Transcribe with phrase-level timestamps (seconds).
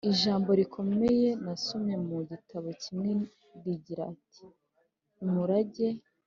[0.09, 3.11] ijambo rikomeye nasomye mu gitabo kimwe
[3.63, 4.43] rigira riti:
[5.23, 5.87] “Umurage